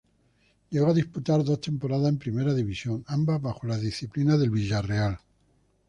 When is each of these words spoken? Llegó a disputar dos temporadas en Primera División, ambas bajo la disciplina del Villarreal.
Llegó 0.71 0.87
a 0.87 0.93
disputar 0.95 1.43
dos 1.43 1.61
temporadas 1.61 2.09
en 2.09 2.17
Primera 2.17 2.55
División, 2.55 3.03
ambas 3.05 3.39
bajo 3.39 3.67
la 3.67 3.77
disciplina 3.77 4.35
del 4.35 4.49
Villarreal. 4.49 5.19